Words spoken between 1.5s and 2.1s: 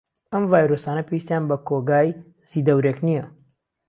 كۆگای